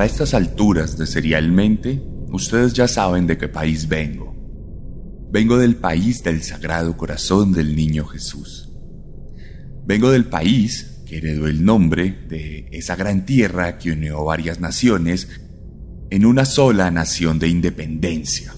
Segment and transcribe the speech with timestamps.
[0.00, 4.34] Para estas alturas de Serialmente, ustedes ya saben de qué país vengo.
[5.30, 8.72] Vengo del país del Sagrado Corazón del Niño Jesús.
[9.84, 15.28] Vengo del país que heredó el nombre de esa gran tierra que unió varias naciones
[16.08, 18.54] en una sola nación de independencia.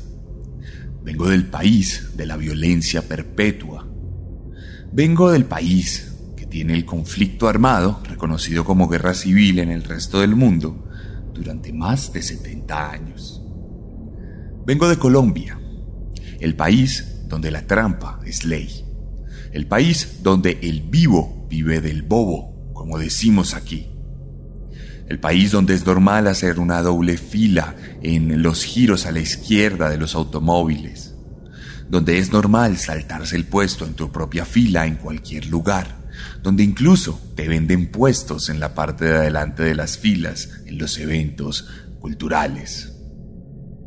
[1.02, 3.84] Vengo del país de la violencia perpetua.
[4.92, 10.20] Vengo del país que tiene el conflicto armado, reconocido como guerra civil en el resto
[10.20, 10.88] del mundo,
[11.32, 13.42] durante más de 70 años.
[14.64, 15.60] Vengo de Colombia,
[16.40, 18.84] el país donde la trampa es ley,
[19.52, 23.88] el país donde el vivo vive del bobo, como decimos aquí,
[25.08, 29.90] el país donde es normal hacer una doble fila en los giros a la izquierda
[29.90, 31.14] de los automóviles,
[31.88, 36.01] donde es normal saltarse el puesto en tu propia fila en cualquier lugar
[36.42, 40.98] donde incluso te venden puestos en la parte de adelante de las filas en los
[40.98, 41.68] eventos
[42.00, 42.92] culturales.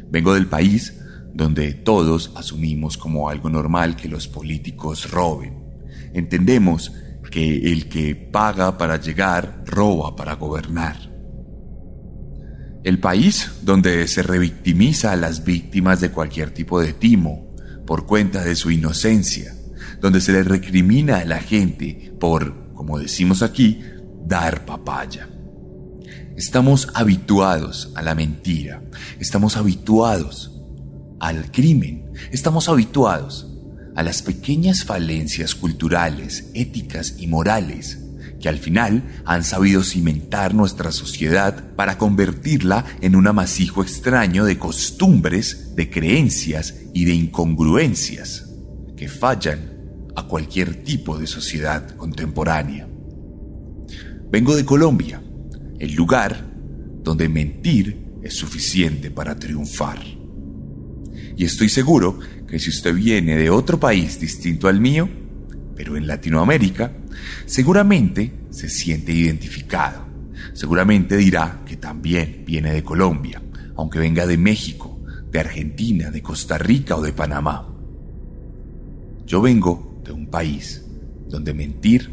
[0.10, 0.94] Vengo del país
[1.34, 5.64] donde todos asumimos como algo normal que los políticos roben.
[6.14, 6.94] Entendemos
[7.30, 11.12] que el que paga para llegar roba para gobernar.
[12.84, 18.44] El país donde se revictimiza a las víctimas de cualquier tipo de timo por cuenta
[18.44, 19.55] de su inocencia
[20.06, 23.82] donde se le recrimina a la gente por, como decimos aquí,
[24.24, 25.28] dar papaya.
[26.38, 28.84] Estamos habituados a la mentira,
[29.20, 30.62] estamos habituados
[31.20, 33.52] al crimen, estamos habituados
[33.96, 37.98] a las pequeñas falencias culturales, éticas y morales
[38.40, 44.60] que al final han sabido cimentar nuestra sociedad para convertirla en un amasijo extraño de
[44.60, 48.52] costumbres, de creencias y de incongruencias
[48.96, 49.75] que fallan
[50.16, 52.88] a cualquier tipo de sociedad contemporánea.
[54.32, 55.22] Vengo de Colombia,
[55.80, 56.46] el lugar
[57.04, 60.00] donde mentir es suficiente para triunfar.
[61.38, 65.10] Y estoy seguro que si usted viene de otro país distinto al mío,
[65.76, 66.92] pero en Latinoamérica,
[67.46, 70.06] seguramente se siente identificado.
[70.54, 73.42] Seguramente dirá que también viene de Colombia,
[73.76, 75.00] aunque venga de México,
[75.32, 77.68] de Argentina, de Costa Rica o de Panamá.
[79.26, 80.86] Yo vengo de un país
[81.28, 82.12] donde mentir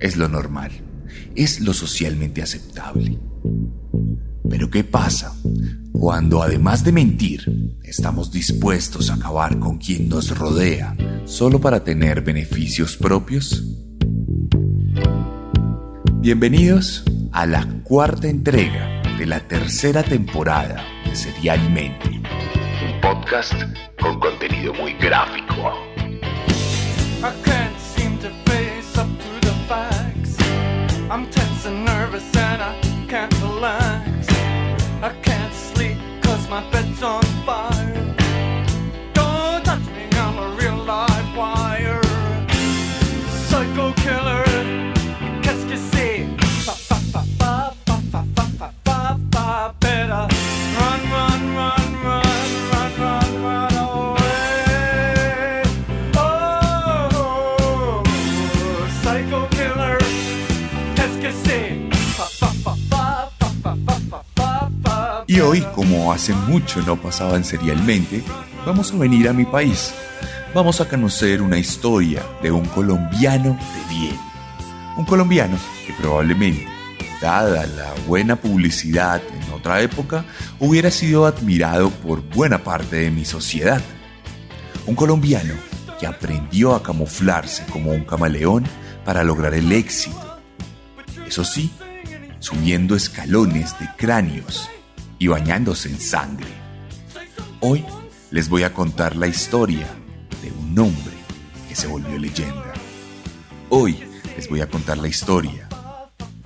[0.00, 0.70] es lo normal,
[1.34, 3.18] es lo socialmente aceptable.
[4.48, 5.34] Pero ¿qué pasa
[5.92, 12.22] cuando además de mentir estamos dispuestos a acabar con quien nos rodea solo para tener
[12.22, 13.64] beneficios propios?
[16.20, 17.02] Bienvenidos
[17.32, 23.54] a la cuarta entrega de la tercera temporada de Serialmente, un podcast
[24.00, 25.91] con contenido muy gráfico.
[27.24, 30.36] I can't seem to face up to the facts.
[31.08, 32.74] I'm tense and nervous and I
[33.06, 34.28] can't relax.
[35.00, 37.21] I can't sleep cause my bed's on
[65.32, 68.22] Y hoy, como hace mucho no pasaban serialmente,
[68.66, 69.94] vamos a venir a mi país.
[70.54, 74.20] Vamos a conocer una historia de un colombiano de bien.
[74.98, 75.56] Un colombiano
[75.86, 76.68] que probablemente,
[77.22, 80.26] dada la buena publicidad en otra época,
[80.60, 83.80] hubiera sido admirado por buena parte de mi sociedad.
[84.84, 85.54] Un colombiano
[85.98, 88.64] que aprendió a camuflarse como un camaleón
[89.02, 90.42] para lograr el éxito.
[91.26, 91.72] Eso sí,
[92.38, 94.68] subiendo escalones de cráneos
[95.22, 96.48] y bañándose en sangre.
[97.60, 97.84] Hoy
[98.32, 99.86] les voy a contar la historia
[100.42, 101.14] de un hombre
[101.68, 102.72] que se volvió leyenda.
[103.68, 104.02] Hoy
[104.36, 105.68] les voy a contar la historia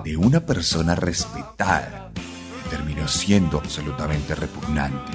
[0.05, 5.13] de una persona respetada que terminó siendo absolutamente repugnante.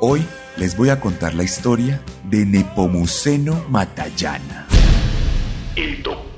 [0.00, 0.22] Hoy
[0.58, 4.66] les voy a contar la historia de Nepomuceno Matallana.
[5.76, 6.35] El doctor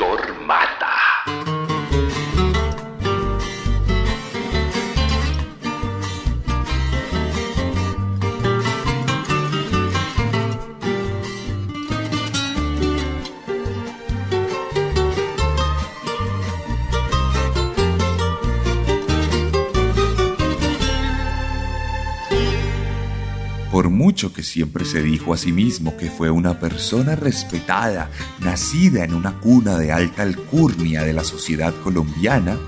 [24.19, 28.11] que siempre se dijo a sí mismo que fue una persona respetada,
[28.41, 32.59] nacida en una cuna de alta alcurnia de la sociedad colombiana,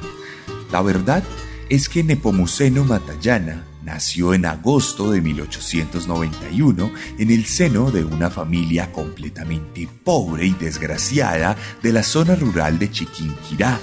[0.70, 1.24] la verdad
[1.68, 8.92] es que Nepomuceno Matallana nació en agosto de 1891 en el seno de una familia
[8.92, 13.80] completamente pobre y desgraciada de la zona rural de Chiquinquirá,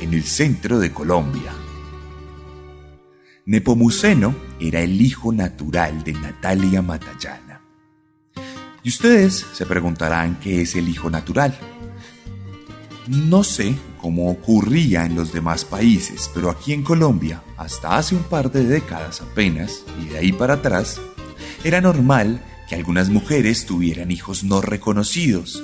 [0.00, 1.59] en el centro de Colombia.
[3.50, 7.60] Nepomuceno era el hijo natural de Natalia Matallana.
[8.84, 11.58] Y ustedes se preguntarán qué es el hijo natural.
[13.08, 18.22] No sé cómo ocurría en los demás países, pero aquí en Colombia, hasta hace un
[18.22, 21.00] par de décadas apenas, y de ahí para atrás,
[21.64, 25.60] era normal que algunas mujeres tuvieran hijos no reconocidos,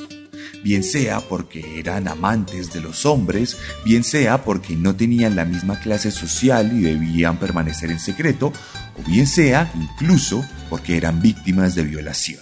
[0.62, 5.78] bien sea porque eran amantes de los hombres, bien sea porque no tenían la misma
[5.80, 8.52] clase social y debían permanecer en secreto,
[8.98, 12.40] o bien sea incluso porque eran víctimas de violación.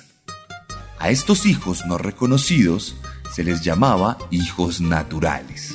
[0.99, 2.97] A estos hijos no reconocidos
[3.35, 5.75] se les llamaba hijos naturales.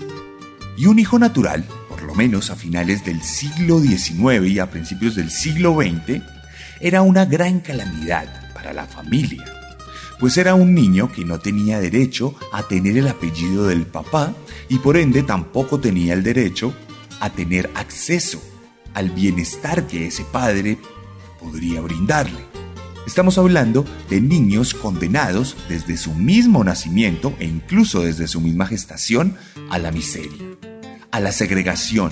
[0.78, 5.16] Y un hijo natural, por lo menos a finales del siglo XIX y a principios
[5.16, 6.24] del siglo XX,
[6.80, 9.58] era una gran calamidad para la familia
[10.19, 14.36] pues era un niño que no tenía derecho a tener el apellido del papá
[14.68, 16.74] y por ende tampoco tenía el derecho
[17.21, 18.42] a tener acceso
[18.94, 20.77] al bienestar que ese padre
[21.39, 22.45] podría brindarle.
[23.07, 29.38] Estamos hablando de niños condenados desde su mismo nacimiento e incluso desde su misma gestación
[29.69, 30.45] a la miseria,
[31.12, 32.12] a la segregación,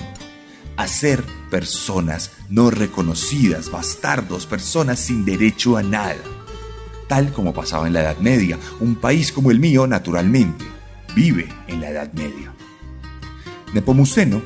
[0.76, 6.16] a ser personas no reconocidas, bastardos, personas sin derecho a nada
[7.08, 8.58] tal como pasaba en la Edad Media.
[8.80, 10.64] Un país como el mío, naturalmente,
[11.16, 12.52] vive en la Edad Media.
[13.74, 14.42] Nepomuceno,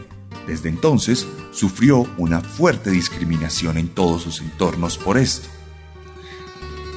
[0.46, 5.48] desde entonces, sufrió una fuerte discriminación en todos sus entornos por esto.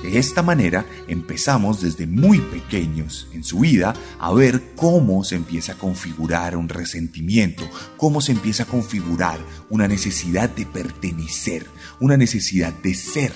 [0.01, 5.71] De esta manera empezamos desde muy pequeños en su vida a ver cómo se empieza
[5.71, 7.67] a configurar un resentimiento,
[7.97, 9.39] cómo se empieza a configurar
[9.71, 11.65] una necesidad de pertenecer,
[11.99, 13.33] una necesidad de ser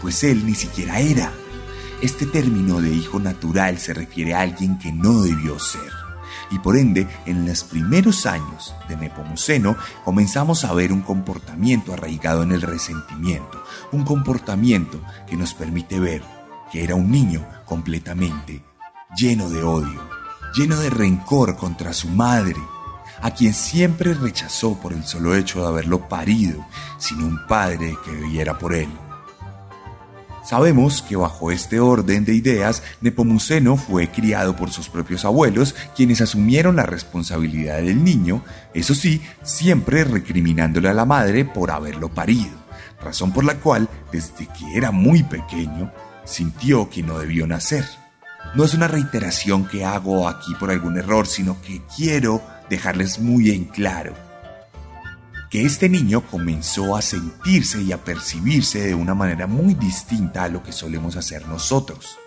[0.00, 1.32] pues él ni siquiera era.
[2.00, 5.92] Este término de hijo natural se refiere a alguien que no debió ser.
[6.50, 12.42] Y por ende, en los primeros años de Nepomuceno comenzamos a ver un comportamiento arraigado
[12.42, 13.62] en el resentimiento,
[13.92, 16.22] un comportamiento que nos permite ver
[16.70, 18.62] que era un niño completamente
[19.16, 20.00] lleno de odio,
[20.54, 22.56] lleno de rencor contra su madre,
[23.20, 26.64] a quien siempre rechazó por el solo hecho de haberlo parido,
[26.98, 28.88] sin un padre que viviera por él.
[30.48, 36.22] Sabemos que bajo este orden de ideas, Nepomuceno fue criado por sus propios abuelos, quienes
[36.22, 38.42] asumieron la responsabilidad del niño,
[38.72, 42.56] eso sí, siempre recriminándole a la madre por haberlo parido,
[42.98, 45.92] razón por la cual, desde que era muy pequeño,
[46.24, 47.84] sintió que no debió nacer.
[48.54, 52.40] No es una reiteración que hago aquí por algún error, sino que quiero
[52.70, 54.27] dejarles muy en claro
[55.50, 60.48] que este niño comenzó a sentirse y a percibirse de una manera muy distinta a
[60.48, 62.18] lo que solemos hacer nosotros.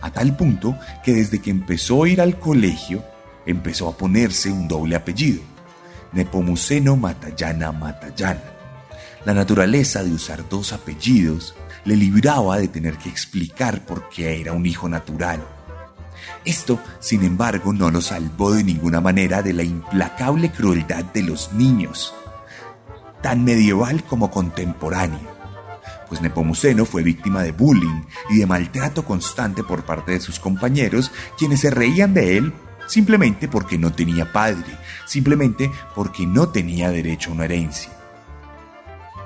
[0.00, 3.04] A tal punto que desde que empezó a ir al colegio,
[3.44, 5.42] empezó a ponerse un doble apellido,
[6.12, 8.42] Nepomuceno Matallana Matallana.
[9.24, 14.52] La naturaleza de usar dos apellidos le libraba de tener que explicar por qué era
[14.52, 15.46] un hijo natural.
[16.44, 21.52] Esto, sin embargo, no lo salvó de ninguna manera de la implacable crueldad de los
[21.52, 22.14] niños
[23.22, 25.32] tan medieval como contemporáneo,
[26.08, 31.10] pues Nepomuceno fue víctima de bullying y de maltrato constante por parte de sus compañeros,
[31.38, 32.52] quienes se reían de él
[32.86, 34.76] simplemente porque no tenía padre,
[35.06, 37.90] simplemente porque no tenía derecho a una herencia.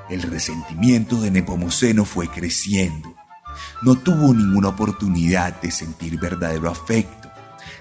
[0.08, 3.12] El resentimiento de Nepomuceno fue creciendo.
[3.82, 7.25] No tuvo ninguna oportunidad de sentir verdadero afecto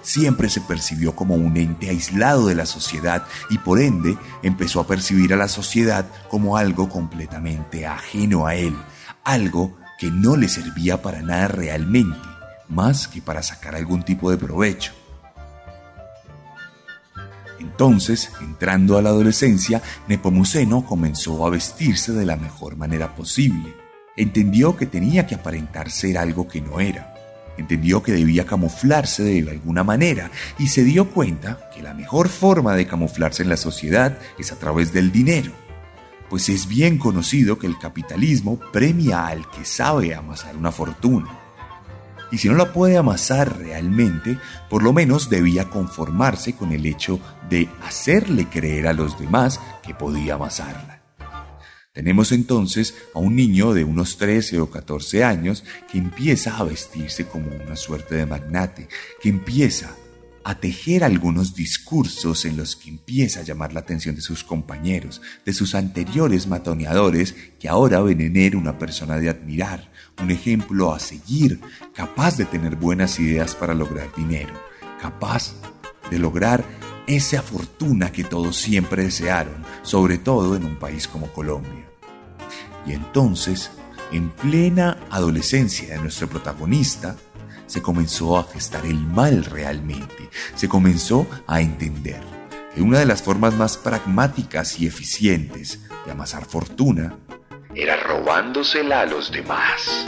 [0.05, 4.87] siempre se percibió como un ente aislado de la sociedad y por ende empezó a
[4.87, 8.75] percibir a la sociedad como algo completamente ajeno a él,
[9.23, 12.27] algo que no le servía para nada realmente,
[12.69, 14.93] más que para sacar algún tipo de provecho.
[17.59, 23.85] Entonces, entrando a la adolescencia, Nepomuceno comenzó a vestirse de la mejor manera posible
[24.15, 27.14] entendió que tenía que aparentar ser algo que no era.
[27.57, 32.75] Entendió que debía camuflarse de alguna manera y se dio cuenta que la mejor forma
[32.75, 35.51] de camuflarse en la sociedad es a través del dinero,
[36.29, 41.39] pues es bien conocido que el capitalismo premia al que sabe amasar una fortuna.
[42.31, 44.37] Y si no la puede amasar realmente,
[44.69, 47.19] por lo menos debía conformarse con el hecho
[47.49, 50.94] de hacerle creer a los demás que podía amasarla.
[51.95, 57.25] Tenemos entonces a un niño de unos 13 o 14 años que empieza a vestirse
[57.25, 58.89] como una suerte de magnate,
[59.21, 59.95] que empieza
[60.43, 65.21] a tejer algunos discursos en los que empieza a llamar la atención de sus compañeros,
[65.45, 69.89] de sus anteriores matoneadores, que ahora ven en él una persona de admirar,
[70.21, 71.61] un ejemplo a seguir,
[71.93, 74.53] capaz de tener buenas ideas para lograr dinero,
[75.01, 75.55] capaz
[76.11, 76.65] de lograr
[77.07, 81.84] esa fortuna que todos siempre desearon, sobre todo en un país como Colombia.
[82.85, 83.71] Y entonces,
[84.11, 87.15] en plena adolescencia de nuestro protagonista,
[87.67, 92.21] se comenzó a gestar el mal realmente, se comenzó a entender
[92.73, 97.17] que una de las formas más pragmáticas y eficientes de amasar fortuna
[97.73, 100.05] era robándosela a los demás.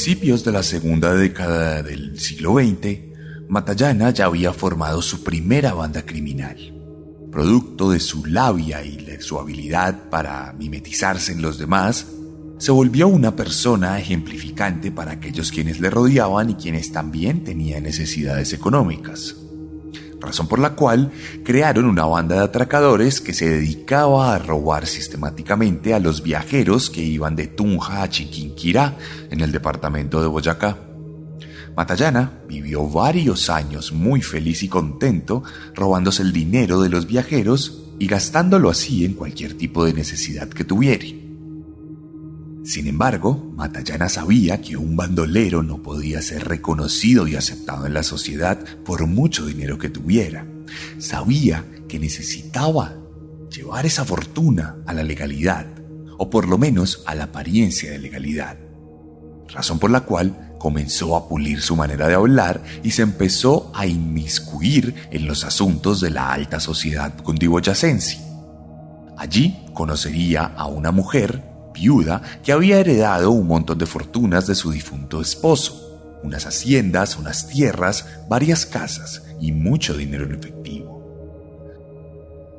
[0.00, 3.00] Principios de la segunda década del siglo XX,
[3.48, 6.56] Matallana ya había formado su primera banda criminal.
[7.32, 12.06] Producto de su labia y de su habilidad para mimetizarse en los demás,
[12.58, 18.52] se volvió una persona ejemplificante para aquellos quienes le rodeaban y quienes también tenían necesidades
[18.52, 19.34] económicas
[20.20, 21.12] razón por la cual
[21.44, 27.02] crearon una banda de atracadores que se dedicaba a robar sistemáticamente a los viajeros que
[27.02, 28.96] iban de Tunja a Chiquinquirá,
[29.30, 30.78] en el departamento de Boyacá.
[31.76, 35.44] Matallana vivió varios años muy feliz y contento
[35.74, 40.64] robándose el dinero de los viajeros y gastándolo así en cualquier tipo de necesidad que
[40.64, 41.27] tuviera.
[42.68, 48.02] Sin embargo, Matallana sabía que un bandolero no podía ser reconocido y aceptado en la
[48.02, 50.46] sociedad por mucho dinero que tuviera.
[50.98, 52.94] Sabía que necesitaba
[53.50, 55.64] llevar esa fortuna a la legalidad,
[56.18, 58.58] o por lo menos a la apariencia de legalidad.
[59.48, 63.86] Razón por la cual comenzó a pulir su manera de hablar y se empezó a
[63.86, 68.18] inmiscuir en los asuntos de la alta sociedad cundiboyacense.
[69.16, 74.70] Allí conocería a una mujer viuda que había heredado un montón de fortunas de su
[74.70, 80.98] difunto esposo, unas haciendas, unas tierras, varias casas y mucho dinero en efectivo.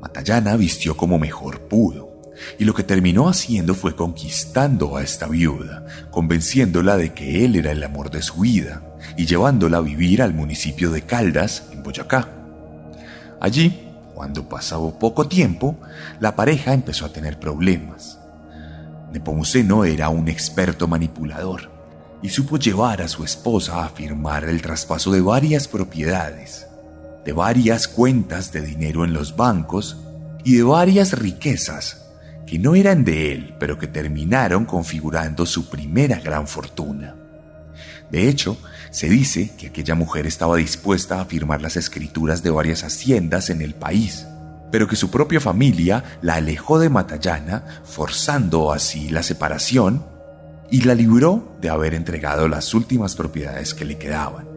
[0.02, 2.10] Matallana vistió como mejor pudo,
[2.58, 7.72] y lo que terminó haciendo fue conquistando a esta viuda, convenciéndola de que él era
[7.72, 8.82] el amor de su vida
[9.18, 12.30] y llevándola a vivir al municipio de Caldas, en Boyacá.
[13.42, 15.78] Allí, cuando pasaba poco tiempo,
[16.20, 18.19] la pareja empezó a tener problemas.
[19.12, 21.72] Nepomuceno era un experto manipulador
[22.22, 26.68] y supo llevar a su esposa a firmar el traspaso de varias propiedades,
[27.26, 29.98] de varias cuentas de dinero en los bancos
[30.44, 32.06] y de varias riquezas
[32.46, 37.16] que no eran de él, pero que terminaron configurando su primera gran fortuna.
[38.12, 38.58] De hecho,
[38.90, 43.62] se dice que aquella mujer estaba dispuesta a firmar las escrituras de varias haciendas en
[43.62, 44.26] el país,
[44.72, 50.06] pero que su propia familia la alejó de Matallana, forzando así la separación,
[50.72, 54.48] y la libró de haber entregado las últimas propiedades que le quedaban.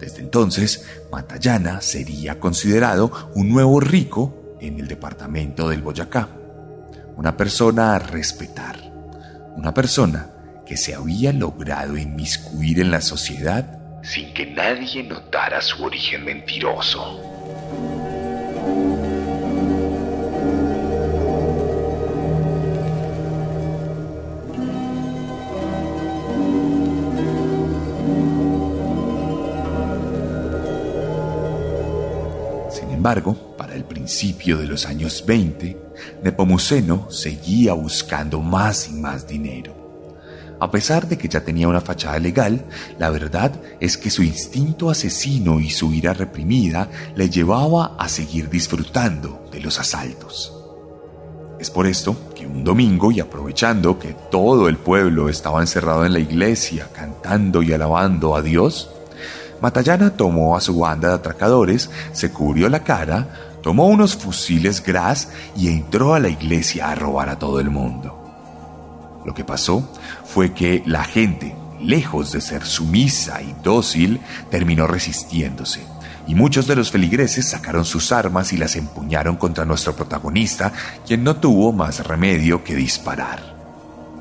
[0.00, 6.28] Desde entonces, Matallana sería considerado un nuevo rico en el departamento del Boyacá,
[7.16, 8.76] una persona a respetar,
[9.56, 10.30] una persona
[10.66, 13.76] que se había logrado inmiscuir en la sociedad
[14.06, 17.35] sin que nadie notara su origen mentiroso.
[33.06, 35.78] Embargo, para el principio de los años 20,
[36.24, 40.56] Nepomuceno seguía buscando más y más dinero.
[40.58, 42.64] A pesar de que ya tenía una fachada legal,
[42.98, 48.50] la verdad es que su instinto asesino y su ira reprimida le llevaba a seguir
[48.50, 50.52] disfrutando de los asaltos.
[51.60, 56.12] Es por esto que un domingo, y aprovechando que todo el pueblo estaba encerrado en
[56.12, 58.90] la iglesia cantando y alabando a Dios,
[59.60, 65.28] Matallana tomó a su banda de atracadores, se cubrió la cara, tomó unos fusiles Gras
[65.56, 68.22] y entró a la iglesia a robar a todo el mundo.
[69.24, 69.92] Lo que pasó
[70.24, 74.20] fue que la gente, lejos de ser sumisa y dócil,
[74.50, 75.84] terminó resistiéndose.
[76.28, 80.72] Y muchos de los feligreses sacaron sus armas y las empuñaron contra nuestro protagonista,
[81.06, 83.56] quien no tuvo más remedio que disparar.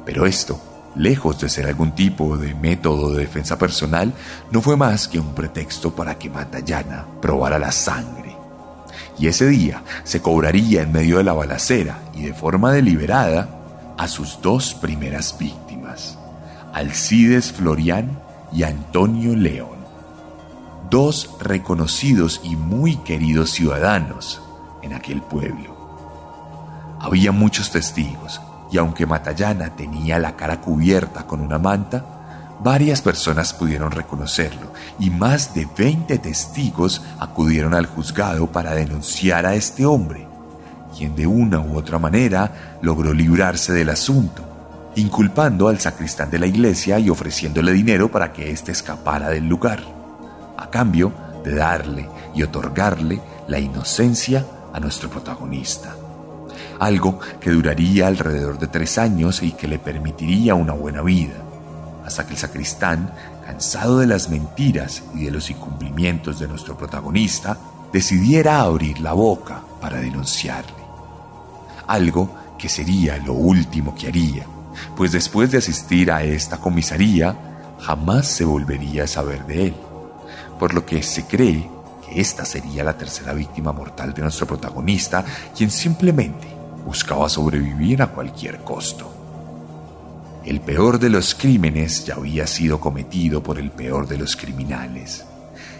[0.05, 0.61] Pero esto,
[0.95, 4.13] lejos de ser algún tipo de método de defensa personal,
[4.51, 8.35] no fue más que un pretexto para que Matallana probara la sangre.
[9.17, 13.49] Y ese día se cobraría en medio de la balacera y de forma deliberada
[13.97, 16.17] a sus dos primeras víctimas,
[16.73, 18.19] Alcides Florián
[18.51, 19.77] y Antonio León,
[20.89, 24.41] dos reconocidos y muy queridos ciudadanos
[24.81, 25.75] en aquel pueblo.
[26.99, 32.03] Había muchos testigos, y aunque Matallana tenía la cara cubierta con una manta,
[32.63, 39.55] varias personas pudieron reconocerlo y más de 20 testigos acudieron al juzgado para denunciar a
[39.55, 40.27] este hombre,
[40.95, 44.43] quien de una u otra manera logró librarse del asunto,
[44.95, 49.81] inculpando al sacristán de la iglesia y ofreciéndole dinero para que éste escapara del lugar,
[50.57, 55.95] a cambio de darle y otorgarle la inocencia a nuestro protagonista.
[56.79, 61.35] Algo que duraría alrededor de tres años y que le permitiría una buena vida,
[62.05, 63.11] hasta que el sacristán,
[63.45, 67.57] cansado de las mentiras y de los incumplimientos de nuestro protagonista,
[67.91, 70.83] decidiera abrir la boca para denunciarle.
[71.87, 74.45] Algo que sería lo último que haría,
[74.95, 77.35] pues después de asistir a esta comisaría
[77.79, 79.75] jamás se volvería a saber de él,
[80.59, 81.69] por lo que se cree
[82.05, 85.23] que esta sería la tercera víctima mortal de nuestro protagonista,
[85.55, 86.54] quien simplemente
[86.85, 89.11] buscaba sobrevivir a cualquier costo.
[90.45, 95.25] El peor de los crímenes ya había sido cometido por el peor de los criminales,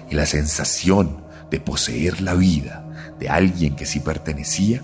[0.09, 2.83] y la sensación de poseer la vida
[3.19, 4.81] de alguien que sí pertenecía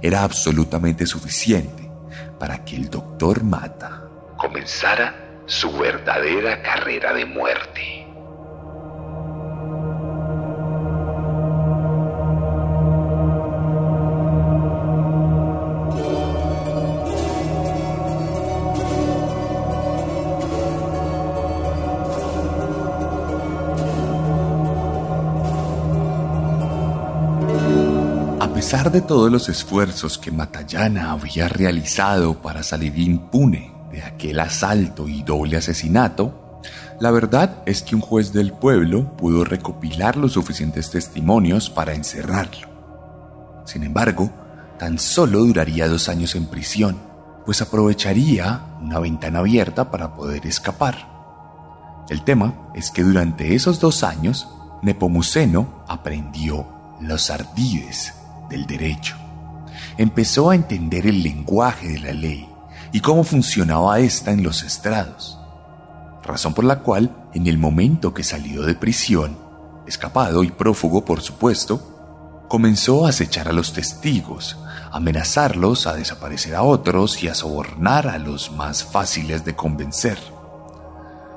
[0.00, 1.90] era absolutamente suficiente
[2.38, 4.04] para que el doctor Mata
[4.36, 7.97] comenzara su verdadera carrera de muerte.
[28.70, 35.08] Pesar de todos los esfuerzos que Matallana había realizado para salir impune de aquel asalto
[35.08, 36.60] y doble asesinato,
[37.00, 42.68] la verdad es que un juez del pueblo pudo recopilar los suficientes testimonios para encerrarlo.
[43.64, 44.30] Sin embargo,
[44.78, 46.98] tan solo duraría dos años en prisión,
[47.46, 52.04] pues aprovecharía una ventana abierta para poder escapar.
[52.10, 54.46] El tema es que durante esos dos años,
[54.82, 56.66] Nepomuceno aprendió
[57.00, 58.12] los ardides
[58.48, 59.16] del derecho.
[59.96, 62.48] Empezó a entender el lenguaje de la ley
[62.92, 65.38] y cómo funcionaba ésta en los estrados,
[66.22, 69.38] razón por la cual, en el momento que salió de prisión,
[69.86, 74.56] escapado y prófugo por supuesto, comenzó a acechar a los testigos,
[74.90, 80.18] amenazarlos a desaparecer a otros y a sobornar a los más fáciles de convencer.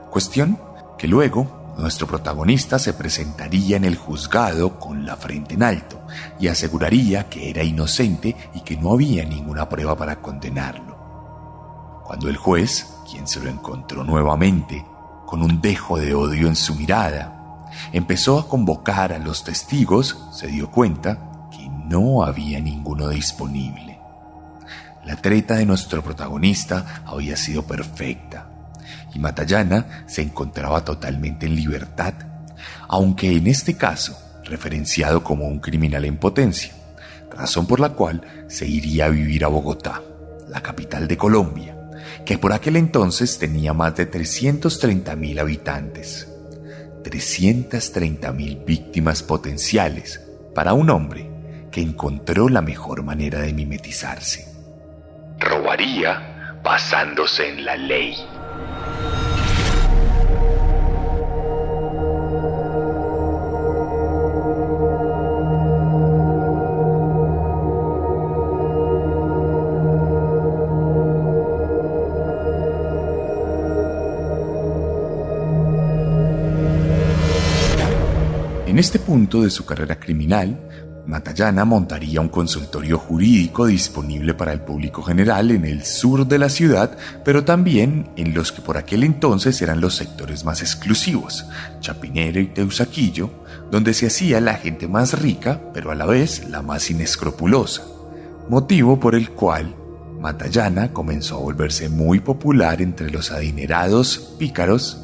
[0.10, 0.60] Cuestión
[0.98, 6.02] que luego nuestro protagonista se presentaría en el juzgado con la frente en alto
[6.40, 12.02] y aseguraría que era inocente y que no había ninguna prueba para condenarlo.
[12.06, 14.86] Cuando el juez, quien se lo encontró nuevamente,
[15.26, 20.48] con un dejo de odio en su mirada, empezó a convocar a los testigos, se
[20.48, 24.00] dio cuenta que no había ninguno disponible.
[25.04, 28.51] La treta de nuestro protagonista había sido perfecta
[29.14, 32.14] y Matallana se encontraba totalmente en libertad,
[32.88, 36.74] aunque en este caso referenciado como un criminal en potencia,
[37.30, 40.02] razón por la cual se iría a vivir a Bogotá,
[40.50, 41.78] la capital de Colombia,
[42.26, 46.28] que por aquel entonces tenía más de 330 mil habitantes.
[47.04, 50.22] 330 mil víctimas potenciales
[50.54, 51.30] para un hombre
[51.72, 54.46] que encontró la mejor manera de mimetizarse.
[55.40, 58.16] Robaría basándose en la ley.
[78.72, 80.58] En este punto de su carrera criminal,
[81.06, 86.48] Matallana montaría un consultorio jurídico disponible para el público general en el sur de la
[86.48, 91.44] ciudad, pero también en los que por aquel entonces eran los sectores más exclusivos,
[91.82, 93.30] Chapinero y Teusaquillo,
[93.70, 97.84] donde se hacía la gente más rica, pero a la vez la más inescrupulosa,
[98.48, 99.76] motivo por el cual
[100.18, 105.01] Matallana comenzó a volverse muy popular entre los adinerados pícaros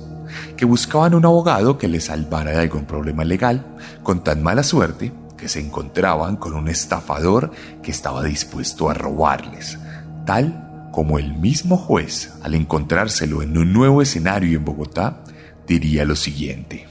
[0.55, 3.65] que buscaban un abogado que les salvara de algún problema legal,
[4.03, 9.77] con tan mala suerte que se encontraban con un estafador que estaba dispuesto a robarles,
[10.25, 15.23] tal como el mismo juez, al encontrárselo en un nuevo escenario en Bogotá,
[15.67, 16.87] diría lo siguiente.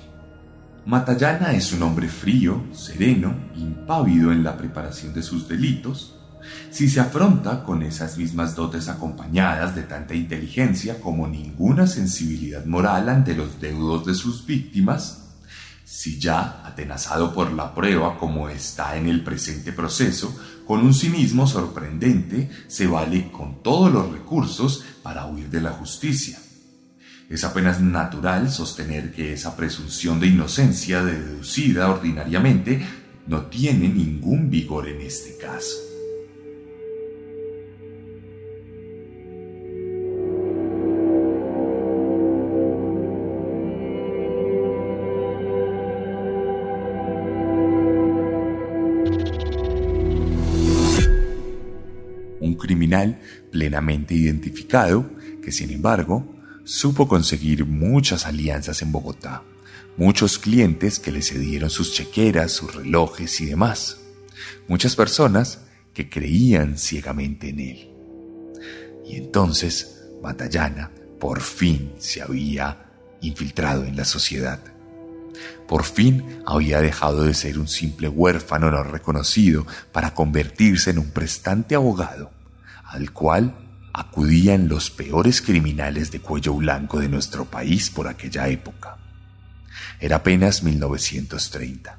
[0.85, 6.16] Matallana es un hombre frío, sereno, impávido en la preparación de sus delitos,
[6.71, 13.09] si se afronta con esas mismas dotes acompañadas de tanta inteligencia como ninguna sensibilidad moral
[13.09, 15.23] ante los deudos de sus víctimas,
[15.85, 21.47] si ya, atenazado por la prueba como está en el presente proceso, con un cinismo
[21.47, 26.39] sorprendente, se vale con todos los recursos para huir de la justicia.
[27.31, 32.85] Es apenas natural sostener que esa presunción de inocencia deducida ordinariamente
[33.27, 35.96] no tiene ningún vigor en este caso.
[54.09, 55.11] Identificado
[55.43, 56.35] que sin embargo
[56.65, 59.43] supo conseguir muchas alianzas en Bogotá,
[59.97, 63.99] muchos clientes que le cedieron sus chequeras, sus relojes y demás,
[64.69, 65.61] muchas personas
[65.95, 67.91] que creían ciegamente en él.
[69.07, 74.61] Y entonces Matallana por fin se había infiltrado en la sociedad.
[75.69, 81.11] Por fin había dejado de ser un simple huérfano no reconocido para convertirse en un
[81.11, 82.31] prestante abogado
[82.87, 83.55] al cual
[83.97, 88.99] acudían los peores criminales de cuello blanco de nuestro país por aquella época.
[89.99, 91.99] Era apenas 1930,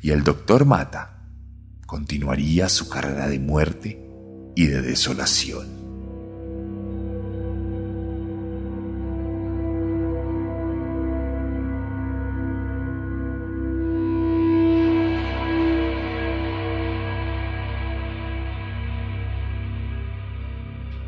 [0.00, 1.18] y el doctor Mata
[1.84, 4.02] continuaría su carrera de muerte
[4.56, 5.81] y de desolación.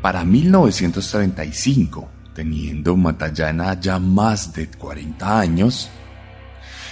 [0.05, 5.89] Para 1935, teniendo Matallana ya más de 40 años,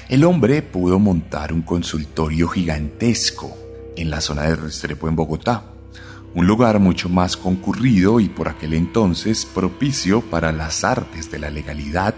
[0.10, 3.56] el hombre pudo montar un consultorio gigantesco
[3.96, 5.64] en la zona de Restrepo en Bogotá,
[6.34, 11.52] un lugar mucho más concurrido y por aquel entonces propicio para las artes de la
[11.52, 12.16] legalidad,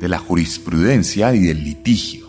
[0.00, 2.28] de la jurisprudencia y del litigio.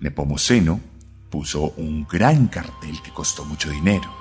[0.00, 0.80] Nepomuceno
[1.28, 4.19] puso un gran cartel que costó mucho dinero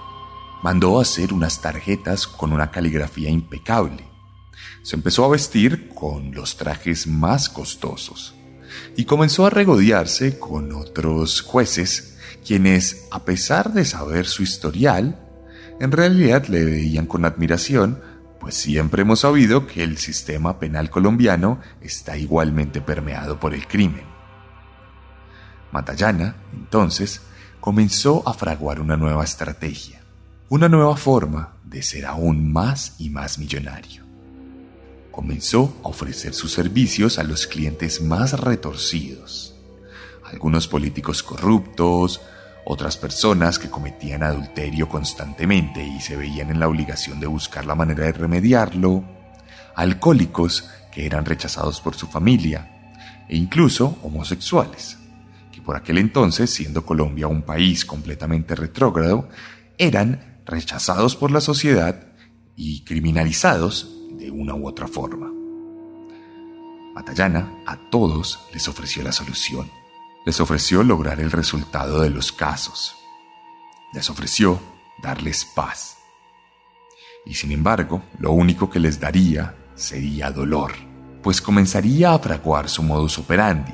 [0.61, 4.05] mandó hacer unas tarjetas con una caligrafía impecable.
[4.83, 8.35] Se empezó a vestir con los trajes más costosos
[8.95, 15.19] y comenzó a regodearse con otros jueces quienes, a pesar de saber su historial,
[15.79, 18.01] en realidad le veían con admiración,
[18.39, 24.03] pues siempre hemos sabido que el sistema penal colombiano está igualmente permeado por el crimen.
[25.71, 27.21] Matallana, entonces,
[27.59, 29.98] comenzó a fraguar una nueva estrategia
[30.49, 34.03] una nueva forma de ser aún más y más millonario.
[35.11, 39.55] Comenzó a ofrecer sus servicios a los clientes más retorcidos,
[40.25, 42.21] algunos políticos corruptos,
[42.65, 47.75] otras personas que cometían adulterio constantemente y se veían en la obligación de buscar la
[47.75, 49.03] manera de remediarlo,
[49.75, 54.97] alcohólicos que eran rechazados por su familia, e incluso homosexuales,
[55.51, 59.29] que por aquel entonces, siendo Colombia un país completamente retrógrado,
[59.77, 62.07] eran rechazados por la sociedad
[62.55, 65.31] y criminalizados de una u otra forma.
[66.93, 69.69] Matallana a todos les ofreció la solución.
[70.25, 72.95] Les ofreció lograr el resultado de los casos.
[73.93, 74.59] Les ofreció
[75.01, 75.97] darles paz.
[77.25, 80.73] Y sin embargo, lo único que les daría sería dolor,
[81.23, 83.73] pues comenzaría a fraguar su modus operandi,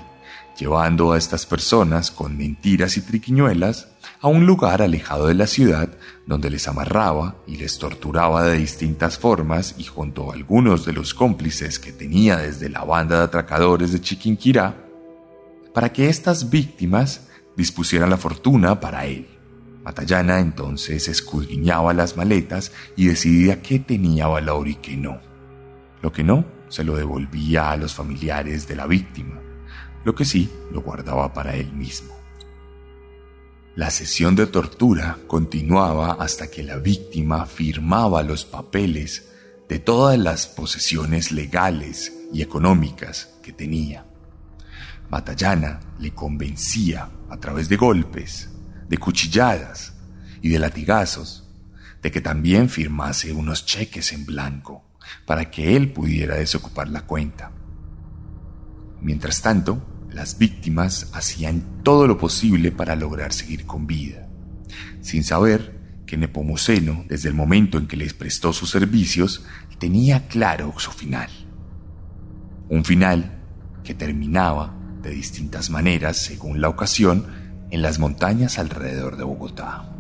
[0.58, 3.88] llevando a estas personas con mentiras y triquiñuelas
[4.22, 5.90] a un lugar alejado de la ciudad
[6.26, 11.14] donde les amarraba y les torturaba de distintas formas y junto a algunos de los
[11.14, 14.76] cómplices que tenía desde la banda de atracadores de Chiquinquirá,
[15.74, 19.28] para que estas víctimas dispusieran la fortuna para él.
[19.84, 25.20] Matallana entonces escudriñaba las maletas y decidía qué tenía valor y qué no.
[26.02, 29.42] Lo que no, se lo devolvía a los familiares de la víctima
[30.06, 32.15] lo que sí lo guardaba para él mismo.
[33.76, 39.28] La sesión de tortura continuaba hasta que la víctima firmaba los papeles
[39.68, 44.06] de todas las posesiones legales y económicas que tenía.
[45.10, 48.50] Matallana le convencía a través de golpes,
[48.88, 49.94] de cuchilladas
[50.42, 51.46] y de latigazos
[52.02, 54.86] de que también firmase unos cheques en blanco
[55.26, 57.52] para que él pudiera desocupar la cuenta.
[59.02, 64.28] Mientras tanto, las víctimas hacían todo lo posible para lograr seguir con vida,
[65.02, 65.76] sin saber
[66.06, 69.44] que Nepomuceno, desde el momento en que les prestó sus servicios,
[69.78, 71.30] tenía claro su final.
[72.70, 73.44] Un final
[73.84, 77.26] que terminaba de distintas maneras según la ocasión
[77.70, 79.92] en las montañas alrededor de Bogotá.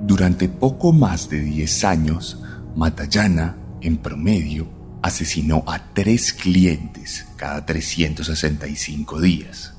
[0.00, 2.42] Durante poco más de 10 años,
[2.76, 9.74] Matallana, en promedio, asesinó a tres clientes cada 365 días,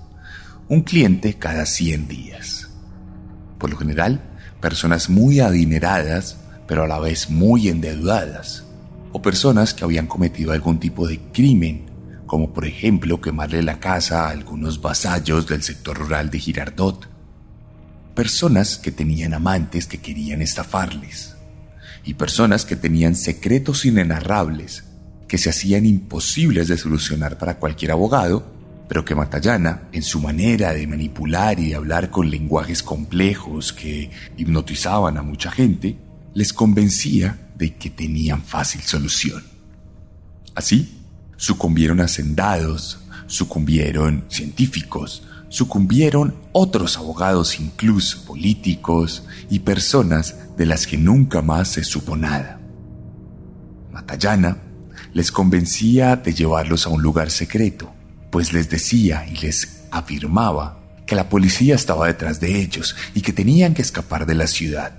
[0.68, 2.70] un cliente cada 100 días.
[3.58, 4.22] Por lo general,
[4.60, 8.64] personas muy adineradas, pero a la vez muy endeudadas,
[9.12, 11.86] o personas que habían cometido algún tipo de crimen,
[12.26, 17.10] como por ejemplo quemarle la casa a algunos vasallos del sector rural de Girardot,
[18.16, 21.36] personas que tenían amantes que querían estafarles,
[22.04, 24.86] y personas que tenían secretos inenarrables
[25.32, 28.44] que se hacían imposibles de solucionar para cualquier abogado,
[28.90, 34.12] pero que Matallana, en su manera de manipular y de hablar con lenguajes complejos que
[34.36, 35.98] hipnotizaban a mucha gente,
[36.34, 39.42] les convencía de que tenían fácil solución.
[40.54, 41.00] Así,
[41.38, 51.42] sucumbieron hacendados, sucumbieron científicos, sucumbieron otros abogados, incluso políticos y personas de las que nunca
[51.42, 52.60] más se supo nada.
[53.94, 54.71] Matallana
[55.14, 57.94] les convencía de llevarlos a un lugar secreto,
[58.30, 63.34] pues les decía y les afirmaba que la policía estaba detrás de ellos y que
[63.34, 64.94] tenían que escapar de la ciudad.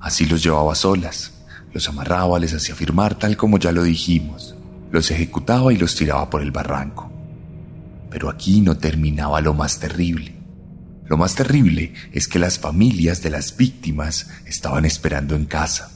[0.00, 1.32] Así los llevaba solas,
[1.72, 4.54] los amarraba, les hacía firmar tal como ya lo dijimos,
[4.92, 7.10] los ejecutaba y los tiraba por el barranco.
[8.10, 10.36] Pero aquí no terminaba lo más terrible.
[11.06, 15.95] Lo más terrible es que las familias de las víctimas estaban esperando en casa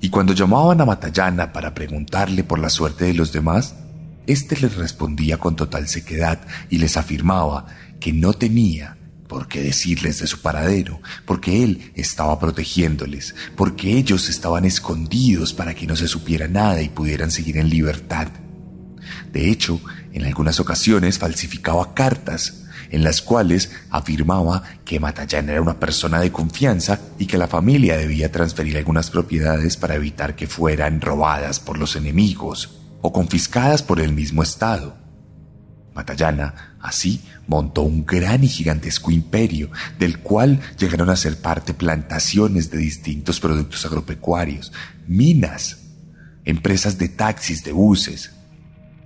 [0.00, 3.74] y cuando llamaban a Matallana para preguntarle por la suerte de los demás,
[4.26, 7.66] éste les respondía con total sequedad y les afirmaba
[8.00, 14.28] que no tenía por qué decirles de su paradero, porque él estaba protegiéndoles, porque ellos
[14.28, 18.28] estaban escondidos para que no se supiera nada y pudieran seguir en libertad.
[19.32, 19.80] De hecho,
[20.12, 26.32] en algunas ocasiones falsificaba cartas en las cuales afirmaba que Matallana era una persona de
[26.32, 31.78] confianza y que la familia debía transferir algunas propiedades para evitar que fueran robadas por
[31.78, 34.96] los enemigos o confiscadas por el mismo Estado.
[35.94, 42.70] Matallana, así, montó un gran y gigantesco imperio, del cual llegaron a ser parte plantaciones
[42.70, 44.72] de distintos productos agropecuarios,
[45.06, 45.78] minas,
[46.44, 48.35] empresas de taxis, de buses,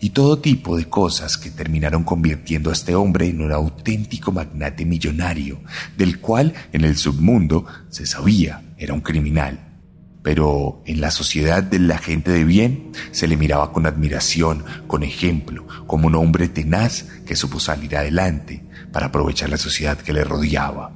[0.00, 4.86] y todo tipo de cosas que terminaron convirtiendo a este hombre en un auténtico magnate
[4.86, 5.60] millonario,
[5.96, 9.66] del cual en el submundo se sabía era un criminal.
[10.22, 15.02] Pero en la sociedad de la gente de bien se le miraba con admiración, con
[15.02, 20.24] ejemplo, como un hombre tenaz que supo salir adelante para aprovechar la sociedad que le
[20.24, 20.92] rodeaba.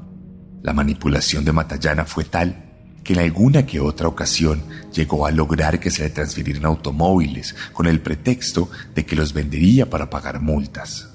[0.63, 2.74] La manipulación de Matallana fue tal
[3.05, 7.87] que en alguna que otra ocasión llegó a lograr que se le transfirieran automóviles con
[7.87, 11.11] el pretexto de que los vendería para pagar multas.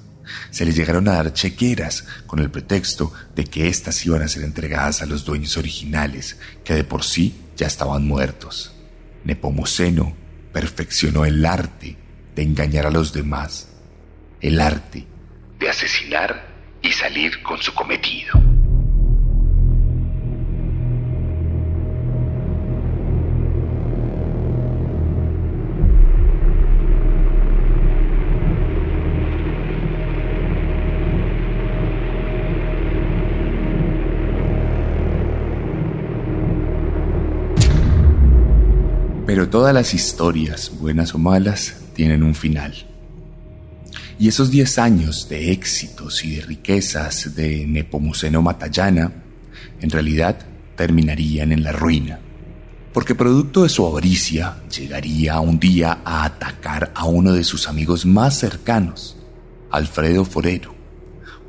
[0.50, 4.44] Se le llegaron a dar chequeras con el pretexto de que éstas iban a ser
[4.44, 8.72] entregadas a los dueños originales, que de por sí ya estaban muertos.
[9.24, 10.16] Nepomuceno
[10.52, 11.96] perfeccionó el arte
[12.36, 13.68] de engañar a los demás,
[14.40, 15.06] el arte
[15.60, 16.48] de asesinar
[16.82, 18.59] y salir con su cometido.
[39.30, 42.74] Pero todas las historias, buenas o malas, tienen un final.
[44.18, 49.12] Y esos 10 años de éxitos y de riquezas de Nepomuceno Matallana,
[49.80, 50.36] en realidad
[50.74, 52.18] terminarían en la ruina.
[52.92, 58.04] Porque producto de su avaricia, llegaría un día a atacar a uno de sus amigos
[58.04, 59.16] más cercanos,
[59.70, 60.74] Alfredo Forero,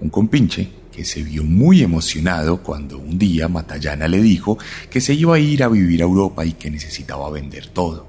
[0.02, 4.58] un compinche que se vio muy emocionado cuando un día Matallana le dijo
[4.90, 8.08] que se iba a ir a vivir a Europa y que necesitaba vender todo.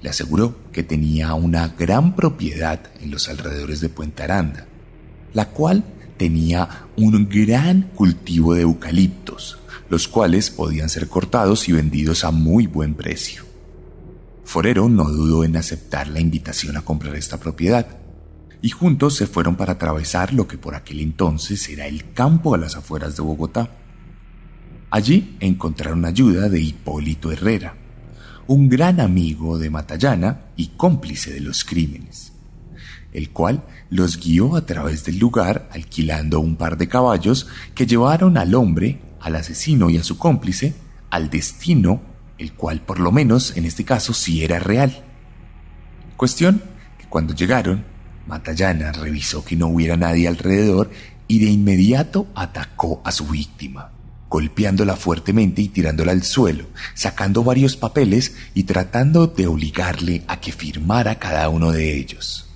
[0.00, 4.66] Le aseguró que tenía una gran propiedad en los alrededores de Puente Aranda,
[5.34, 5.84] la cual
[6.16, 9.58] tenía un gran cultivo de eucaliptos,
[9.90, 13.44] los cuales podían ser cortados y vendidos a muy buen precio.
[14.44, 17.97] Forero no dudó en aceptar la invitación a comprar esta propiedad,
[18.60, 22.58] y juntos se fueron para atravesar lo que por aquel entonces era el campo a
[22.58, 23.70] las afueras de Bogotá.
[24.90, 27.74] Allí encontraron ayuda de Hipólito Herrera,
[28.46, 32.32] un gran amigo de Matallana y cómplice de los crímenes,
[33.12, 38.38] el cual los guió a través del lugar alquilando un par de caballos que llevaron
[38.38, 40.74] al hombre, al asesino y a su cómplice
[41.10, 42.00] al destino,
[42.38, 45.04] el cual por lo menos en este caso sí era real.
[46.16, 46.62] Cuestión
[46.98, 47.84] que cuando llegaron,
[48.28, 50.90] Matallana revisó que no hubiera nadie alrededor
[51.26, 53.90] y de inmediato atacó a su víctima
[54.28, 60.52] golpeándola fuertemente y tirándola al suelo, sacando varios papeles y tratando de obligarle a que
[60.52, 62.50] firmara cada uno de ellos.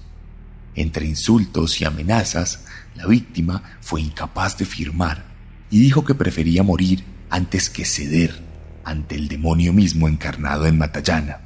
[0.74, 5.24] Entre insultos y amenazas, la víctima fue incapaz de firmar
[5.70, 8.38] y dijo que prefería morir antes que ceder
[8.84, 11.40] ante el demonio mismo encarnado en Matallana.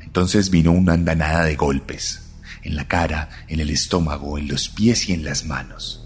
[0.00, 2.27] Entonces vino una andanada de golpes,
[2.62, 6.04] en la cara, en el estómago, en los pies y en las manos.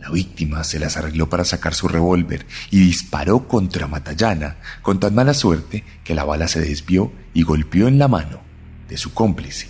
[0.00, 5.14] La víctima se las arregló para sacar su revólver y disparó contra Matallana con tan
[5.14, 8.40] mala suerte que la bala se desvió y golpeó en la mano
[8.88, 9.68] de su cómplice,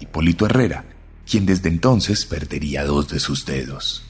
[0.00, 0.84] Hipólito Herrera,
[1.26, 4.04] quien desde entonces perdería dos de sus dedos.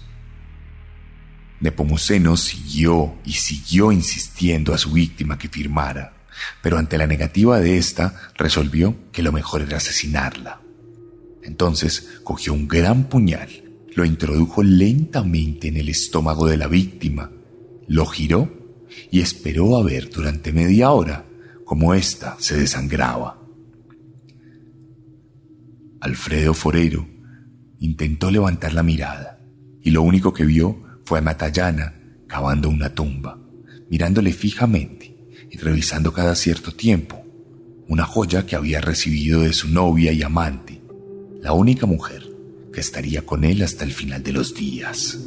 [1.60, 6.14] Nepomuceno siguió y siguió insistiendo a su víctima que firmara,
[6.60, 10.61] pero ante la negativa de ésta resolvió que lo mejor era asesinarla.
[11.42, 13.62] Entonces cogió un gran puñal
[13.94, 17.30] lo introdujo lentamente en el estómago de la víctima,
[17.88, 18.50] lo giró
[19.10, 21.26] y esperó a ver durante media hora
[21.64, 23.38] cómo ésta se desangraba.
[26.00, 27.06] Alfredo Forero
[27.78, 29.40] intentó levantar la mirada
[29.82, 31.94] y lo único que vio fue a Matallana
[32.26, 33.38] cavando una tumba,
[33.90, 35.16] mirándole fijamente
[35.50, 37.22] y revisando cada cierto tiempo
[37.88, 40.81] una joya que había recibido de su novia y amante,
[41.42, 42.22] la única mujer
[42.72, 45.18] que estaría con él hasta el final de los días.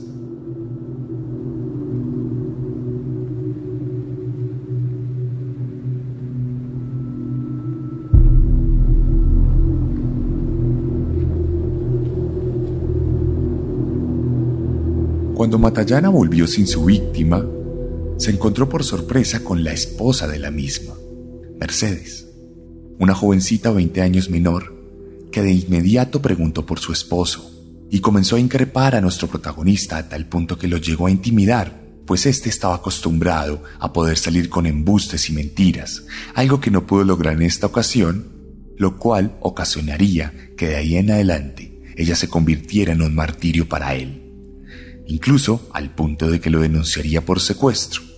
[15.36, 17.46] Cuando Matallana volvió sin su víctima,
[18.18, 20.94] se encontró por sorpresa con la esposa de la misma,
[21.60, 22.30] Mercedes,
[23.00, 24.75] una jovencita 20 años menor
[25.36, 27.52] que de inmediato preguntó por su esposo
[27.92, 31.78] y comenzó a increpar a nuestro protagonista a tal punto que lo llegó a intimidar,
[32.06, 37.04] pues éste estaba acostumbrado a poder salir con embustes y mentiras, algo que no pudo
[37.04, 38.32] lograr en esta ocasión,
[38.78, 43.94] lo cual ocasionaría que de ahí en adelante ella se convirtiera en un martirio para
[43.94, 44.24] él,
[45.06, 48.15] incluso al punto de que lo denunciaría por secuestro.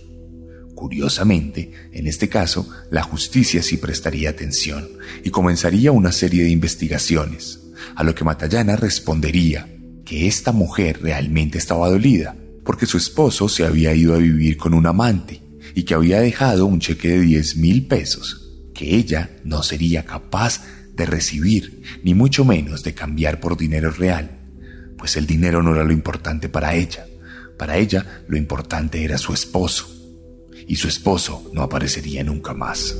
[0.78, 4.88] Curiosamente, en este caso, la justicia sí prestaría atención
[5.24, 7.58] y comenzaría una serie de investigaciones,
[7.96, 9.68] a lo que Matallana respondería
[10.04, 14.72] que esta mujer realmente estaba dolida, porque su esposo se había ido a vivir con
[14.72, 15.42] un amante
[15.74, 20.62] y que había dejado un cheque de 10 mil pesos, que ella no sería capaz
[20.94, 24.30] de recibir, ni mucho menos de cambiar por dinero real,
[24.96, 27.04] pues el dinero no era lo importante para ella,
[27.58, 29.97] para ella lo importante era su esposo
[30.68, 32.94] y su esposo no aparecería nunca más.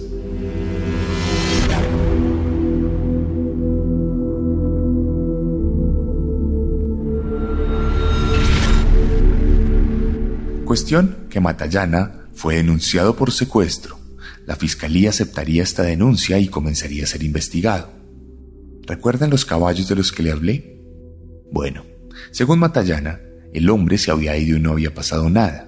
[10.64, 13.98] Cuestión que Matallana fue denunciado por secuestro.
[14.46, 17.90] La fiscalía aceptaría esta denuncia y comenzaría a ser investigado.
[18.86, 20.82] ¿Recuerdan los caballos de los que le hablé?
[21.52, 21.84] Bueno,
[22.32, 23.20] según Matallana,
[23.52, 25.67] el hombre se había ido y no había pasado nada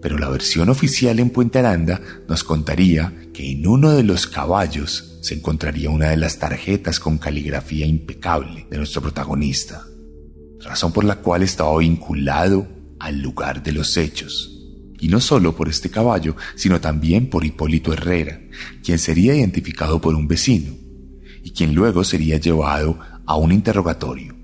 [0.00, 5.18] pero la versión oficial en Puente Aranda nos contaría que en uno de los caballos
[5.20, 9.84] se encontraría una de las tarjetas con caligrafía impecable de nuestro protagonista,
[10.60, 12.66] razón por la cual estaba vinculado
[12.98, 14.56] al lugar de los hechos.
[14.98, 18.40] Y no solo por este caballo, sino también por Hipólito Herrera,
[18.82, 20.74] quien sería identificado por un vecino,
[21.42, 24.36] y quien luego sería llevado a un interrogatorio,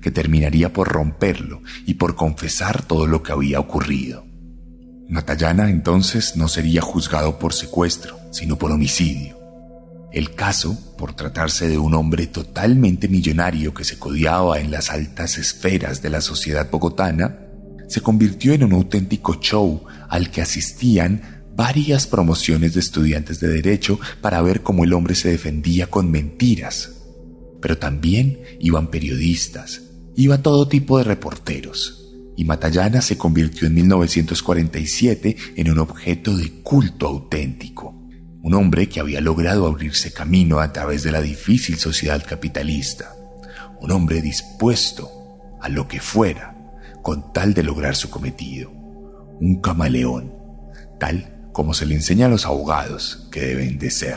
[0.00, 4.29] que terminaría por romperlo y por confesar todo lo que había ocurrido.
[5.10, 9.38] Matallana entonces no sería juzgado por secuestro, sino por homicidio.
[10.12, 15.38] El caso, por tratarse de un hombre totalmente millonario que se codiaba en las altas
[15.38, 17.38] esferas de la sociedad bogotana,
[17.88, 23.98] se convirtió en un auténtico show al que asistían varias promociones de estudiantes de derecho
[24.20, 26.90] para ver cómo el hombre se defendía con mentiras.
[27.60, 29.82] Pero también iban periodistas
[30.16, 31.99] iba todo tipo de reporteros,
[32.40, 37.94] y Matallana se convirtió en 1947 en un objeto de culto auténtico.
[38.42, 43.14] Un hombre que había logrado abrirse camino a través de la difícil sociedad capitalista.
[43.82, 45.10] Un hombre dispuesto
[45.60, 46.56] a lo que fuera
[47.02, 48.70] con tal de lograr su cometido.
[48.70, 50.32] Un camaleón,
[50.98, 54.16] tal como se le enseña a los abogados que deben de ser.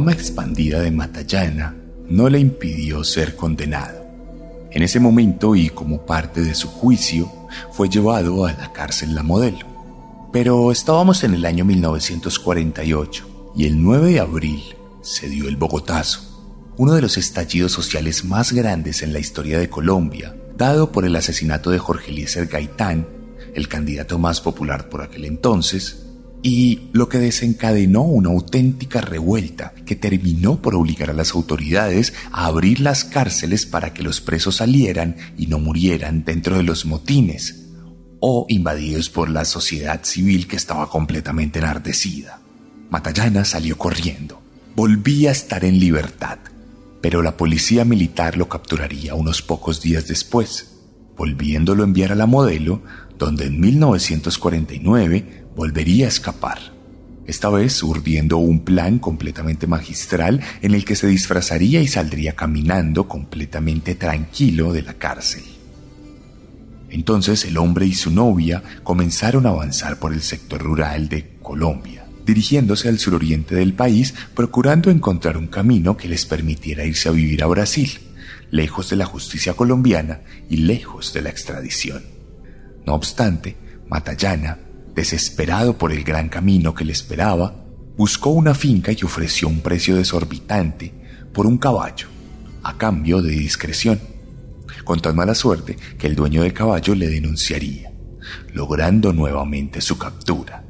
[0.00, 1.76] Fama expandida de Matallana
[2.08, 4.02] no le impidió ser condenado.
[4.70, 7.30] En ese momento y como parte de su juicio,
[7.70, 9.66] fue llevado a la cárcel La Modelo.
[10.32, 14.62] Pero estábamos en el año 1948 y el 9 de abril
[15.02, 16.22] se dio el Bogotazo,
[16.78, 21.14] uno de los estallidos sociales más grandes en la historia de Colombia, dado por el
[21.14, 23.06] asesinato de Jorge Eliezer Gaitán,
[23.54, 26.06] el candidato más popular por aquel entonces,
[26.42, 32.46] y lo que desencadenó una auténtica revuelta que terminó por obligar a las autoridades a
[32.46, 37.66] abrir las cárceles para que los presos salieran y no murieran dentro de los motines
[38.20, 42.40] o invadidos por la sociedad civil que estaba completamente enardecida.
[42.90, 44.40] Matallana salió corriendo,
[44.74, 46.38] volvía a estar en libertad,
[47.00, 50.80] pero la policía militar lo capturaría unos pocos días después,
[51.16, 52.82] volviéndolo a enviar a la modelo,
[53.18, 56.58] donde en 1949 volvería a escapar,
[57.26, 63.06] esta vez urdiendo un plan completamente magistral en el que se disfrazaría y saldría caminando
[63.06, 65.42] completamente tranquilo de la cárcel.
[66.88, 72.06] Entonces el hombre y su novia comenzaron a avanzar por el sector rural de Colombia,
[72.24, 77.42] dirigiéndose al suroriente del país, procurando encontrar un camino que les permitiera irse a vivir
[77.42, 77.90] a Brasil,
[78.50, 82.02] lejos de la justicia colombiana y lejos de la extradición.
[82.86, 83.56] No obstante,
[83.90, 87.64] Matallana Desesperado por el gran camino que le esperaba,
[87.96, 90.92] buscó una finca y ofreció un precio desorbitante
[91.32, 92.08] por un caballo,
[92.62, 94.00] a cambio de discreción,
[94.84, 97.92] con tan mala suerte que el dueño del caballo le denunciaría,
[98.52, 100.64] logrando nuevamente su captura.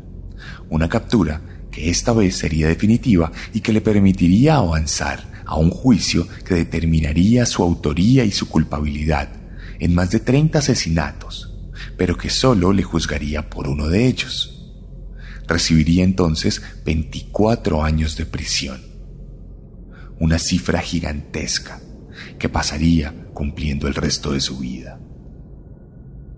[0.68, 1.40] Una captura
[1.70, 7.46] que esta vez sería definitiva y que le permitiría avanzar a un juicio que determinaría
[7.46, 9.30] su autoría y su culpabilidad
[9.78, 11.49] en más de 30 asesinatos
[12.00, 14.72] pero que solo le juzgaría por uno de ellos.
[15.46, 18.80] Recibiría entonces 24 años de prisión.
[20.18, 21.78] Una cifra gigantesca
[22.38, 24.98] que pasaría cumpliendo el resto de su vida.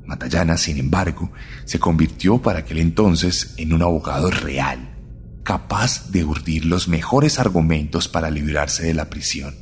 [0.04, 1.30] Matallana, sin embargo,
[1.64, 4.96] se convirtió para aquel entonces en un abogado real,
[5.44, 9.54] capaz de urdir los mejores argumentos para librarse de la prisión.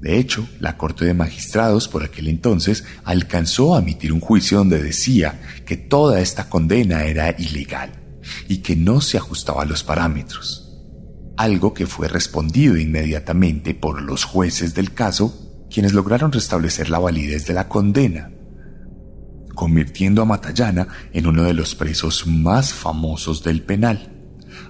[0.00, 4.82] De hecho, la Corte de Magistrados por aquel entonces alcanzó a emitir un juicio donde
[4.82, 7.92] decía que toda esta condena era ilegal
[8.46, 10.68] y que no se ajustaba a los parámetros,
[11.36, 17.46] algo que fue respondido inmediatamente por los jueces del caso, quienes lograron restablecer la validez
[17.46, 18.30] de la condena,
[19.54, 24.14] convirtiendo a Matallana en uno de los presos más famosos del penal,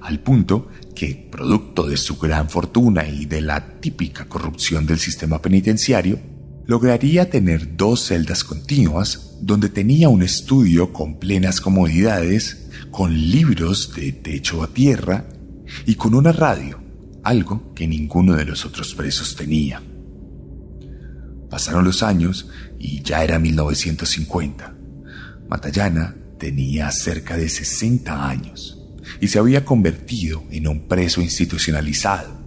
[0.01, 0.69] al punto
[0.99, 6.19] que, producto de su gran fortuna y de la típica corrupción del sistema penitenciario,
[6.67, 14.11] lograría tener dos celdas continuas donde tenía un estudio con plenas comodidades, con libros de
[14.11, 15.29] techo a tierra
[15.87, 16.81] y con una radio,
[17.23, 19.81] algo que ninguno de los otros presos tenía.
[21.49, 24.77] Pasaron los años y ya era 1950.
[25.49, 28.78] Matallana tenía cerca de 60 años
[29.21, 32.39] y se había convertido en un preso institucionalizado.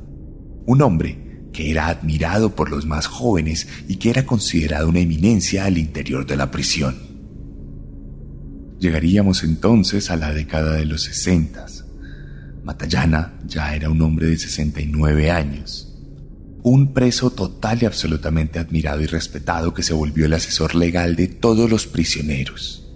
[0.66, 5.66] Un hombre que era admirado por los más jóvenes y que era considerado una eminencia
[5.66, 6.96] al interior de la prisión.
[8.80, 11.86] Llegaríamos entonces a la década de los sesentas.
[12.64, 15.92] Matallana ya era un hombre de 69 años,
[16.64, 21.28] un preso total y absolutamente admirado y respetado que se volvió el asesor legal de
[21.28, 22.88] todos los prisioneros,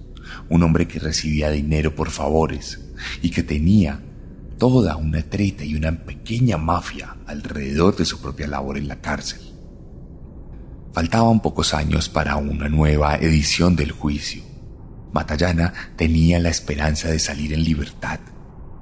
[0.49, 2.79] un hombre que recibía dinero por favores,
[3.21, 4.01] y que tenía
[4.57, 9.41] toda una treta y una pequeña mafia alrededor de su propia labor en la cárcel.
[10.93, 14.43] Faltaban pocos años para una nueva edición del juicio.
[15.11, 18.19] Matallana tenía la esperanza de salir en libertad.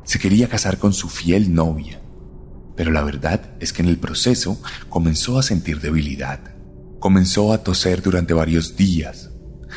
[0.04, 2.00] Se quería casar con su fiel novia,
[2.76, 6.40] pero la verdad es que en el proceso comenzó a sentir debilidad.
[7.00, 9.32] Comenzó a toser durante varios días,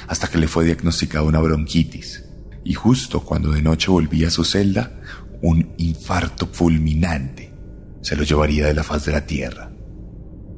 [0.07, 2.26] hasta que le fue diagnosticada una bronquitis.
[2.66, 4.90] Y justo cuando de noche volvía a su celda,
[5.40, 7.52] un infarto fulminante
[8.00, 9.70] se lo llevaría de la faz de la tierra.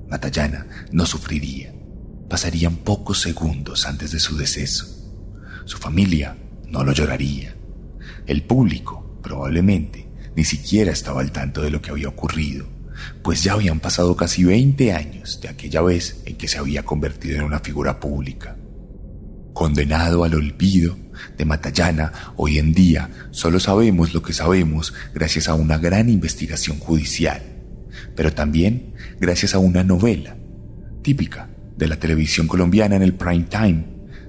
[0.08, 1.74] Matallana no sufriría.
[2.30, 4.86] Pasarían pocos segundos antes de su deceso.
[5.66, 6.34] Su familia
[6.66, 7.54] no lo lloraría.
[8.26, 12.66] El público, probablemente, ni siquiera estaba al tanto de lo que había ocurrido,
[13.22, 17.36] pues ya habían pasado casi 20 años de aquella vez en que se había convertido
[17.36, 18.56] en una figura pública.
[19.52, 20.96] Condenado al olvido
[21.36, 26.78] de Matallana, hoy en día solo sabemos lo que sabemos gracias a una gran investigación
[26.78, 27.42] judicial,
[28.14, 30.36] pero también gracias a una novela
[31.02, 33.84] típica de la televisión colombiana en el prime time,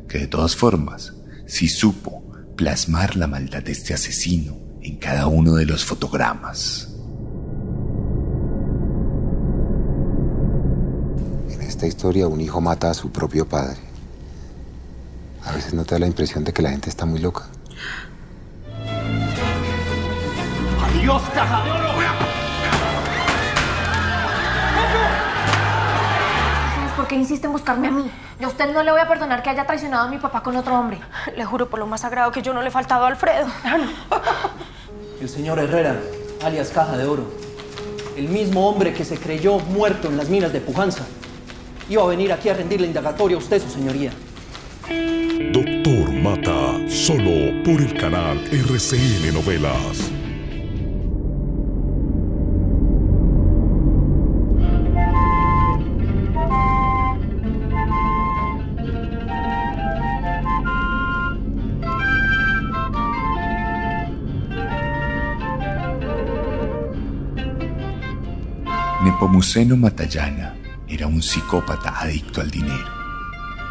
[0.08, 1.14] que de todas formas
[1.46, 2.24] sí supo
[2.56, 6.90] plasmar la maldad de este asesino en cada uno de los fotogramas.
[11.50, 13.89] En esta historia un hijo mata a su propio padre.
[15.50, 17.48] A veces no te da la impresión de que la gente está muy loca.
[20.86, 21.90] ¡Adiós, caja de oro!
[26.96, 28.12] ¿Por qué insiste en buscarme a mí?
[28.40, 30.56] Yo a usted no le voy a perdonar que haya traicionado a mi papá con
[30.56, 31.00] otro hombre.
[31.36, 33.48] Le juro por lo más sagrado que yo no le he faltado a Alfredo.
[35.20, 36.00] El señor Herrera,
[36.44, 37.24] alias Caja de Oro,
[38.16, 41.06] el mismo hombre que se creyó muerto en las minas de Pujanza,
[41.90, 44.12] iba a venir aquí a rendirle indagatoria a usted, su señoría.
[46.88, 50.12] Solo por el canal RCN Novelas.
[69.04, 70.56] Nepomuceno Matallana
[70.88, 72.99] era un psicópata adicto al dinero.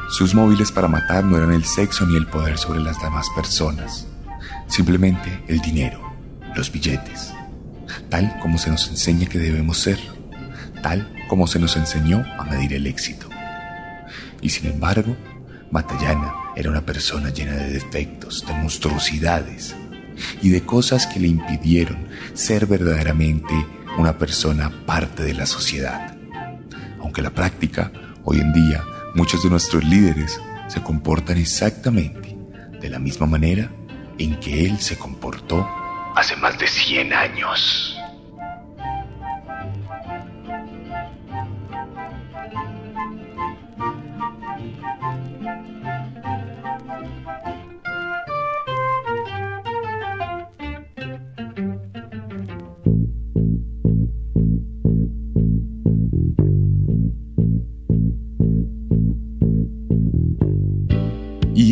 [0.08, 4.06] Sus móviles para matar no eran el sexo ni el poder sobre las demás personas,
[4.66, 6.00] simplemente el dinero,
[6.56, 7.34] los billetes,
[8.08, 9.98] tal como se nos enseña que debemos ser,
[10.82, 13.28] tal como se nos enseñó a medir el éxito.
[14.40, 15.14] Y sin embargo,
[15.70, 19.76] Matallana era una persona llena de defectos, de monstruosidades
[20.40, 23.54] y de cosas que le impidieron ser verdaderamente
[23.98, 26.16] una persona parte de la sociedad.
[26.98, 27.92] Aunque la práctica,
[28.24, 28.82] hoy en día,
[29.18, 32.36] muchos de nuestros líderes se comportan exactamente
[32.80, 33.68] de la misma manera
[34.16, 35.68] en que él se comportó
[36.14, 37.97] Hace más de 100 años.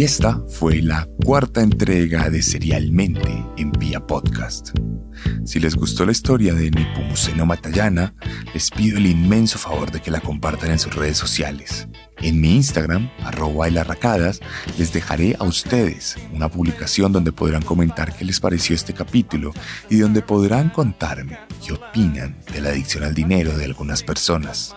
[0.06, 4.70] Esta fue la cuarta entrega de Serialmente en Vía Podcast.
[5.44, 8.14] Si les gustó la historia de Nepomuceno Matallana,
[8.54, 11.88] les pido el inmenso favor de que la compartan en sus redes sociales.
[12.18, 18.38] En mi Instagram, arroba les dejaré a ustedes una publicación donde podrán comentar qué les
[18.38, 19.52] pareció este capítulo
[19.90, 21.36] y donde podrán contarme
[21.66, 24.76] qué opinan de la adicción al dinero de algunas personas.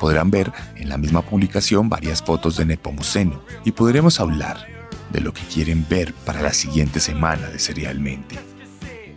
[0.00, 4.66] Podrán ver en la misma publicación varias fotos de Nepomuceno y podremos hablar
[5.10, 8.38] de lo que quieren ver para la siguiente semana de Serialmente.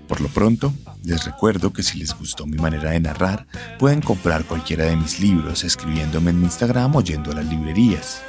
[0.08, 0.74] Por lo pronto,
[1.04, 3.46] les recuerdo que si les gustó mi manera de narrar,
[3.78, 8.24] pueden comprar cualquiera de mis libros escribiéndome en mi Instagram o yendo a las librerías.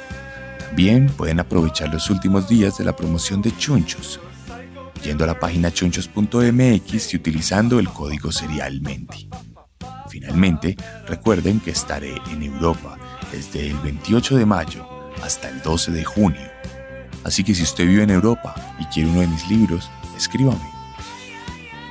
[0.59, 4.19] También pueden aprovechar los últimos días de la promoción de Chunchos,
[5.03, 9.30] yendo a la página chunchos.mx y utilizando el código Serialmente.
[10.11, 10.75] Finalmente,
[11.07, 12.97] recuerden que estaré en Europa
[13.31, 14.85] desde el 28 de mayo
[15.23, 16.51] hasta el 12 de junio.
[17.23, 20.69] Así que si usted vive en Europa y quiere uno de mis libros, escríbame.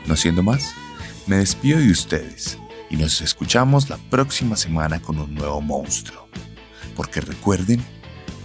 [0.05, 0.75] No siendo más,
[1.27, 2.59] me despido de ustedes
[2.91, 6.29] y nos escuchamos la próxima semana con un nuevo monstruo.
[6.95, 7.83] Porque recuerden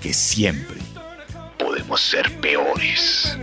[0.02, 0.80] que siempre
[1.58, 3.38] Podemos ser peores.